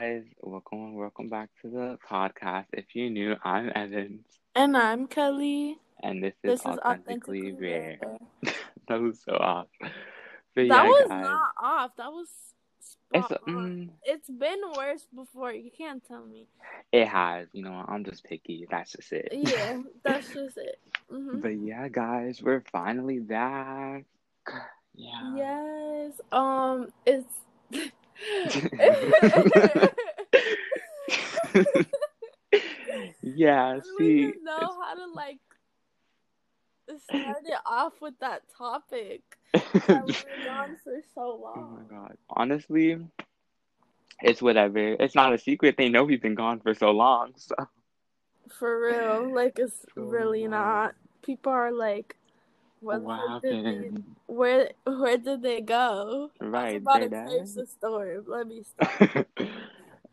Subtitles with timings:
[0.00, 2.66] guys, welcome welcome back to the podcast.
[2.72, 4.24] If you're new, I'm Evans.
[4.54, 5.78] And I'm Kelly.
[6.02, 7.98] And this is, This is authentically, authentically rare.
[8.02, 8.54] rare.
[8.88, 9.66] that was so off.
[9.80, 9.90] But
[10.56, 11.90] That yeah, was guys, not off.
[11.96, 12.28] That was
[13.12, 15.52] it's mm, It's been worse before.
[15.52, 16.46] You can't tell me.
[16.92, 18.66] it has, you know, I'm just picky.
[18.70, 19.28] That's just it.
[19.32, 20.78] Yeah, that's just it.
[21.10, 24.04] hmm But yeah, guys, we're finally back.
[24.96, 25.34] Yeah.
[25.34, 26.20] Yes.
[26.30, 26.92] Um.
[27.04, 27.26] It's.
[33.22, 35.38] yeah, see, even know how to like
[37.02, 39.22] start it off with that topic.
[39.52, 41.54] it's- That we were gone for so long.
[41.56, 42.16] Oh my god.
[42.30, 42.98] Honestly,
[44.22, 44.78] it's whatever.
[44.78, 45.76] It's not a secret.
[45.76, 47.32] They know we've been gone for so long.
[47.36, 47.54] So
[48.50, 50.50] For real, like it's For really real.
[50.52, 50.94] not.
[51.22, 52.16] People are like,
[52.84, 54.04] what, what did they, happened?
[54.26, 56.30] where where did they go?
[56.40, 58.18] Right, about to the story.
[58.26, 59.26] Let me stop.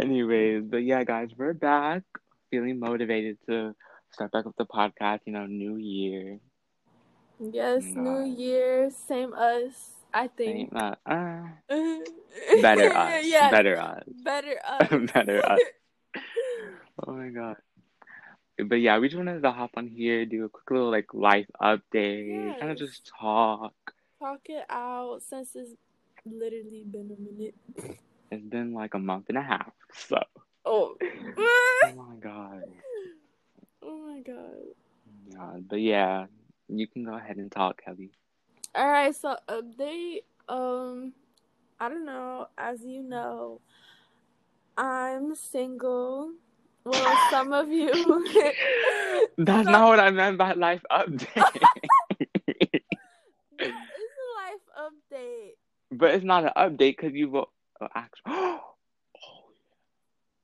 [0.00, 2.02] Anyways, but yeah, guys, we're back.
[2.50, 3.74] Feeling motivated to
[4.10, 5.20] start back up the podcast.
[5.26, 6.38] You know, new year.
[7.40, 9.90] Yes, New Year, same us.
[10.14, 10.72] I think.
[10.72, 11.42] that, uh,
[12.62, 13.26] better us.
[13.26, 14.04] yeah, Better us.
[14.22, 14.88] better us.
[15.12, 15.60] Better us.
[17.06, 17.56] Oh my god.
[18.58, 21.46] But yeah, we just wanted to hop on here, do a quick little like life
[21.60, 23.74] update, kind of just talk.
[24.20, 25.72] Talk it out since it's
[26.24, 27.54] literally been a minute.
[28.30, 30.18] It's been like a month and a half, so.
[30.64, 30.96] Oh.
[31.36, 32.64] Oh my god.
[33.82, 34.74] oh my god.
[35.30, 36.26] Yeah, but yeah,
[36.68, 38.10] you can go ahead and talk, Kelly.
[38.74, 40.22] All right, so update.
[40.48, 41.12] Um,
[41.80, 42.48] I don't know.
[42.56, 43.60] As you know,
[44.76, 46.32] I'm single.
[46.84, 47.92] Well, some of you.
[49.38, 51.26] That's not what I meant by life update.
[53.58, 53.74] it's
[54.20, 55.52] a life update.
[55.90, 58.32] but it's not an update because you will uh, actually.
[58.32, 58.60] Oh,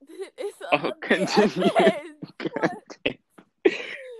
[0.38, 1.70] it's a oh, continue.
[2.52, 3.08] What?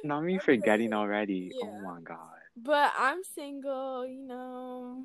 [0.05, 1.53] not me forgetting already.
[1.63, 2.19] Oh my god.
[2.57, 4.05] But I'm single.
[4.07, 5.05] You know,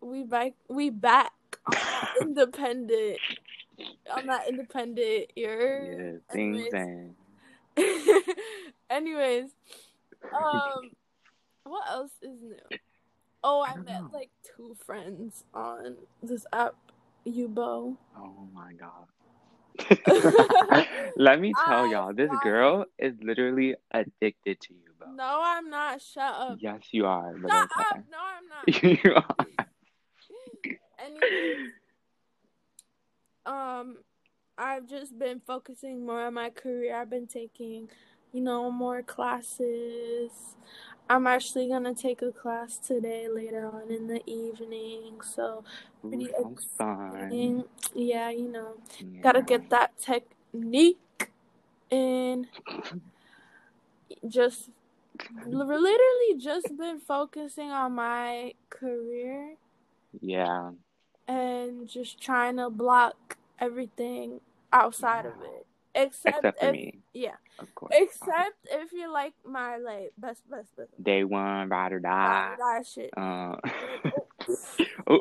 [0.00, 0.54] we back.
[0.68, 1.32] We back.
[2.20, 3.18] independent.
[4.16, 6.20] On that independent year.
[6.28, 6.72] Yeah, things Anyways.
[6.72, 7.14] and
[8.90, 9.50] Anyways,
[10.36, 10.90] um,
[11.64, 12.78] what else is new?
[13.42, 14.10] Oh, I I met know.
[14.12, 16.74] like two friends on this app,
[17.26, 17.96] Yubo.
[18.16, 19.06] oh my god.
[21.16, 25.12] Let me tell I y'all, this girl is literally addicted to you, bro.
[25.12, 26.02] No, I'm not.
[26.02, 26.58] Shut up.
[26.60, 27.32] Yes, you are.
[27.40, 27.84] Shut okay.
[27.90, 28.04] up.
[28.10, 28.82] No, I'm not.
[29.04, 29.46] you are.
[31.02, 31.70] Anyways,
[33.50, 33.96] um,
[34.56, 36.96] I've just been focusing more on my career.
[36.96, 37.88] I've been taking,
[38.32, 40.30] you know, more classes.
[41.08, 45.20] I'm actually gonna take a class today later on in the evening.
[45.22, 45.64] So
[46.08, 46.52] pretty fun.
[46.52, 47.64] exciting.
[47.94, 49.22] Yeah, you know, Yeah.
[49.22, 51.32] gotta get that technique
[51.90, 52.46] and
[54.28, 54.70] just
[55.46, 59.56] literally just been focusing on my career
[60.20, 60.72] Yeah.
[61.26, 64.40] and just trying to block everything
[64.72, 65.66] outside of it.
[65.94, 67.34] Except, Except for if me, yeah.
[67.58, 67.92] of course.
[67.96, 72.54] Except if you're like my like best best best Day one, ride or die.
[72.58, 73.10] that shit.
[73.16, 73.56] Uh,
[75.06, 75.20] Oh,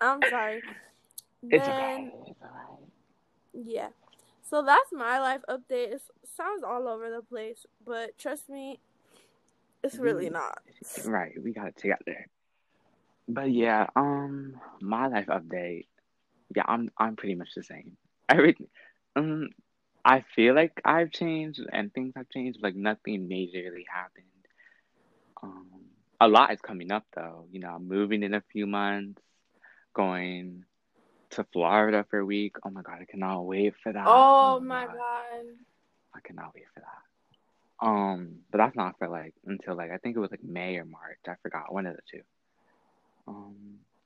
[0.00, 0.62] I'm sorry.
[1.42, 2.12] it's Then okay.
[2.28, 2.78] It's alright.
[3.52, 3.88] yeah.
[4.48, 5.92] So that's my life update.
[5.94, 6.02] It
[6.36, 8.78] sounds all over the place, but trust me,
[9.82, 10.32] it's really Mm.
[10.34, 10.58] not.
[11.04, 12.26] Right, we got it together.
[13.28, 15.86] But yeah, um, my life update.
[16.54, 17.96] Yeah, I'm I'm pretty much the same.
[18.28, 18.68] Everything.
[19.16, 19.50] Um,
[20.04, 22.60] I feel like I've changed and things have changed.
[22.62, 24.26] Like nothing majorly happened.
[25.42, 25.66] Um,
[26.20, 27.46] a lot is coming up though.
[27.50, 29.20] You know, I'm moving in a few months,
[29.94, 30.64] going
[31.30, 32.56] to Florida for a week.
[32.64, 34.04] Oh my god, I cannot wait for that.
[34.06, 34.96] Oh my god.
[36.14, 37.86] I cannot wait for that.
[37.86, 40.84] Um, but that's not for like until like I think it was like May or
[40.84, 41.18] March.
[41.26, 42.22] I forgot one of the two.
[43.26, 43.56] Um,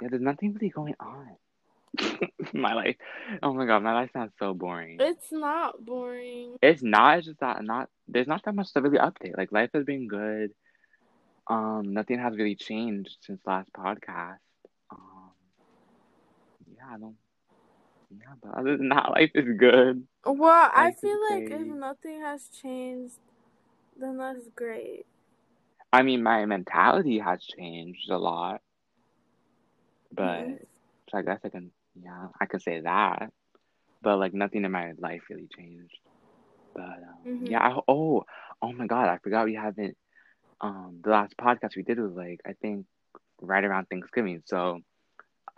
[0.01, 1.37] yeah, there's nothing really going on.
[2.53, 2.97] my life.
[3.43, 4.99] Oh my god, my life sounds so boring.
[5.01, 6.57] It's not boring.
[6.63, 7.19] It's not.
[7.19, 7.89] It's just that not.
[8.09, 9.37] There's not that much to really update.
[9.37, 10.53] Like life has been good.
[11.49, 14.39] Um, nothing has really changed since last podcast.
[14.91, 15.31] Um,
[16.77, 17.17] yeah, I don't.
[18.11, 20.07] Yeah, but other than that, life is good.
[20.25, 23.15] Well, I feel like if nothing has changed,
[23.99, 25.07] then that's great.
[25.93, 28.61] I mean, my mentality has changed a lot,
[30.13, 30.67] but Mhm.
[31.11, 31.71] so I guess I can,
[32.03, 33.33] yeah, I can say that.
[34.03, 35.99] But like nothing in my life really changed.
[36.75, 37.51] But um, Mhm.
[37.51, 38.25] yeah, I, oh,
[38.63, 39.97] oh my God, I forgot we haven't.
[40.61, 42.87] Um, the last podcast we did was like I think
[43.41, 44.43] right around Thanksgiving.
[44.47, 44.81] So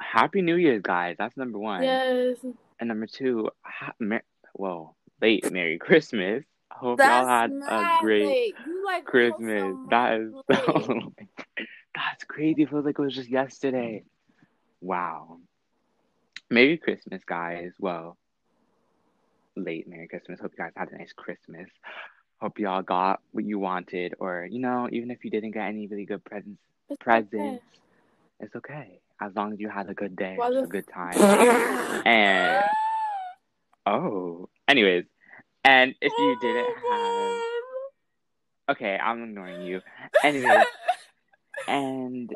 [0.00, 1.16] happy New Year's, guys.
[1.18, 1.82] That's number one.
[1.82, 2.38] Yes.
[2.80, 4.22] And number two, ha- mer-
[4.54, 6.44] whoa, late Merry Christmas.
[6.70, 8.54] I hope That's y'all had a great late.
[8.66, 9.62] You like Christmas.
[9.62, 10.32] also That is
[10.64, 11.12] so.
[11.94, 12.62] That's crazy.
[12.62, 14.04] It feels like it was just yesterday.
[14.80, 15.38] Wow.
[16.50, 17.72] Merry Christmas, guys.
[17.78, 18.16] Well,
[19.56, 20.40] late Merry Christmas.
[20.40, 21.68] Hope you guys had a nice Christmas.
[22.40, 25.86] Hope y'all got what you wanted, or you know, even if you didn't get any
[25.88, 27.04] really good presents, It's okay.
[27.04, 27.64] presents,
[28.40, 31.16] it's okay as long as you had a good day, Why a good time.
[32.06, 32.62] And
[33.84, 35.04] oh, anyways,
[35.64, 39.80] and if you didn't have, okay, I'm ignoring you.
[40.22, 40.64] Anyways,
[41.68, 42.30] and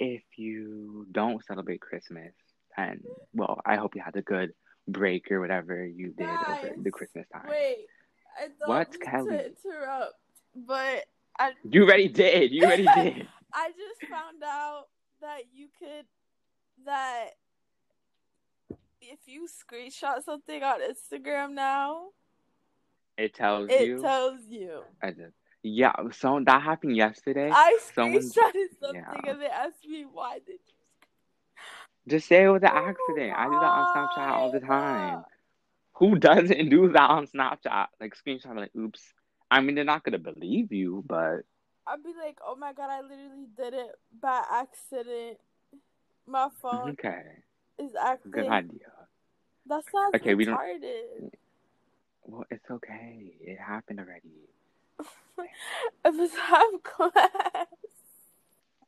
[0.00, 2.32] if you don't celebrate Christmas,
[2.78, 3.02] and
[3.34, 4.54] well, I hope you had a good
[4.86, 7.46] break or whatever you did over the Christmas time.
[7.48, 7.86] Wait,
[8.40, 9.30] I don't What, Kelly?
[9.36, 10.14] to interrupt,
[10.54, 11.04] but
[11.38, 12.52] I You already did.
[12.52, 13.28] You already did.
[13.52, 14.84] I just found out
[15.20, 16.06] that you could
[16.86, 17.30] that
[19.00, 22.08] if you screenshot something on Instagram now,
[23.16, 23.98] It tells it you.
[23.98, 24.82] It tells you.
[25.02, 25.32] I did.
[25.64, 25.92] Yeah.
[26.12, 27.50] So that happened yesterday.
[27.52, 29.30] I someone- screenshotted something yeah.
[29.32, 30.74] and they asked me why did you
[32.08, 33.36] Just say it was an Oh accident.
[33.36, 35.24] I do that on Snapchat all the time.
[35.94, 37.86] Who doesn't do that on Snapchat?
[38.00, 39.02] Like screenshot, like, oops.
[39.50, 41.40] I mean, they're not gonna believe you, but
[41.86, 43.90] I'd be like, oh my god, I literally did it
[44.20, 45.38] by accident.
[46.26, 47.22] My phone okay,
[47.78, 48.30] is acting.
[48.30, 48.92] good idea.
[49.66, 51.30] That sounds Okay, we don't- retarded.
[52.24, 53.32] Well, it's okay.
[53.40, 54.48] It happened already.
[56.04, 57.66] If it's have class.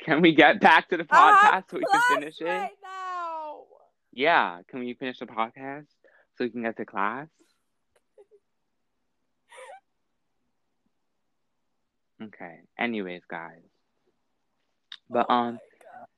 [0.04, 2.44] Can we get back to the podcast so we can finish it?
[2.44, 3.09] right now.
[4.12, 4.60] Yeah.
[4.68, 5.86] Can we finish the podcast
[6.36, 7.28] so we can get to class?
[12.22, 12.60] Okay.
[12.78, 13.62] Anyways, guys.
[15.08, 15.58] But Oh um,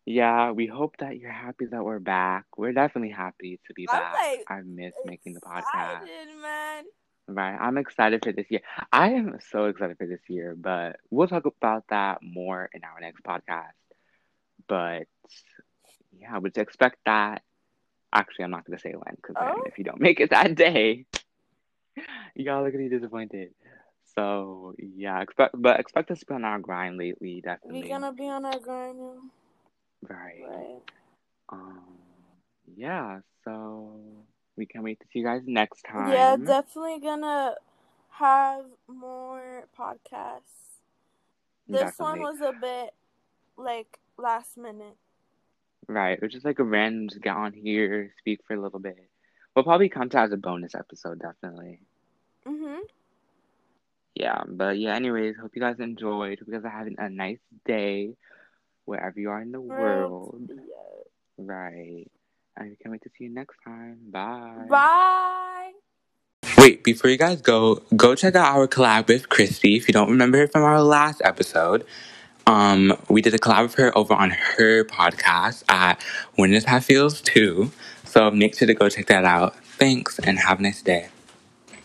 [0.04, 2.46] yeah, we hope that you're happy that we're back.
[2.56, 4.14] We're definitely happy to be I'm, back.
[4.14, 6.06] like, I miss making the podcast.
[6.42, 6.84] Man.
[7.28, 7.56] Right.
[7.56, 8.62] I'm excited for this year.
[8.92, 13.00] I am so excited for this year, but we'll talk about that more in our
[13.00, 13.78] next podcast.
[14.68, 15.06] But
[16.18, 17.42] yeah, I would expect that.
[18.12, 19.62] Actually, I'm not going to say when because Oh.
[19.67, 21.06] if you don't make it that day,
[22.35, 23.55] y'all are going to be disappointed.
[24.14, 27.82] So yeah, expect but expect us to be on our grind lately, definitely.
[27.82, 29.14] We're gonna be on our grind now.
[30.06, 30.43] Right.
[30.47, 30.82] Right.
[31.49, 31.81] Um.
[32.76, 33.20] Yeah.
[33.44, 34.00] So
[34.56, 36.12] we can't wait to see you guys next time.
[36.12, 37.55] Yeah, definitely gonna
[38.11, 40.81] have more podcasts.
[41.69, 42.93] This one was a bit
[43.56, 44.97] like last minute.
[45.88, 46.12] Right.
[46.12, 49.08] It was just like a random just get on here, speak for a little bit.
[49.55, 51.81] We'll probably come to as a bonus episode, definitely.
[52.46, 52.81] Mm-hmm.
[54.14, 54.43] Yeah.
[54.46, 56.38] But yeah, anyways, hope you guys enjoyed.
[56.38, 58.14] Hope you guys are having a nice day
[58.84, 60.49] wherever you are in the world.
[60.49, 60.64] Yeah.
[61.38, 62.11] Right.
[62.56, 63.99] And we can't wait to see you next time.
[64.11, 64.67] Bye.
[64.69, 65.73] Bye.
[66.58, 69.76] Wait, before you guys go, go check out our collab with Christy.
[69.76, 71.85] If you don't remember her from our last episode,
[72.46, 76.02] um, we did a collab with her over on her podcast at
[76.34, 77.70] When This Hat Feels Too.
[78.04, 79.56] So make sure to go check that out.
[79.64, 81.08] Thanks and have a nice day.